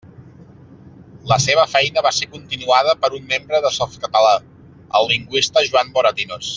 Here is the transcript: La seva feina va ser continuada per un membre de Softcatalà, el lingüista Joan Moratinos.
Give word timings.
La 1.31 1.37
seva 1.43 1.65
feina 1.73 2.03
va 2.07 2.13
ser 2.21 2.29
continuada 2.37 2.97
per 3.05 3.13
un 3.19 3.29
membre 3.35 3.63
de 3.67 3.75
Softcatalà, 3.79 4.35
el 5.03 5.11
lingüista 5.15 5.69
Joan 5.71 5.97
Moratinos. 5.99 6.49